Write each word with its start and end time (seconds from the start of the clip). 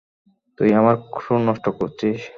তুই 0.59 0.69
আমার 0.73 0.95
সুর 1.21 1.39
নষ্ট 1.47 1.65
করছিস। 1.79 2.21